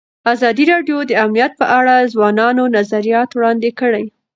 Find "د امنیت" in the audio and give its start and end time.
1.05-1.51